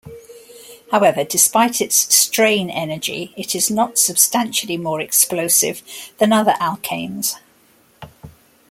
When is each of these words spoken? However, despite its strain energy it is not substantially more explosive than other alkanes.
However, 0.91 1.23
despite 1.23 1.79
its 1.79 1.93
strain 2.11 2.71
energy 2.71 3.35
it 3.37 3.53
is 3.53 3.69
not 3.69 3.99
substantially 3.99 4.75
more 4.75 4.99
explosive 4.99 5.83
than 6.17 6.33
other 6.33 6.55
alkanes. 6.59 7.35